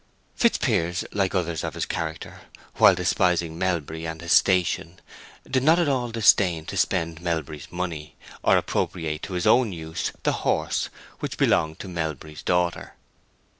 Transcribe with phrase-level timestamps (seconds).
[0.33, 2.41] Fitzpiers, like others of his character,
[2.77, 4.99] while despising Melbury and his station,
[5.47, 10.11] did not at all disdain to spend Melbury's money, or appropriate to his own use
[10.23, 12.95] the horse which belonged to Melbury's daughter.